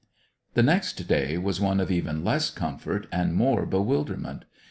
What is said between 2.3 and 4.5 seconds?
comfort and more bewilderment.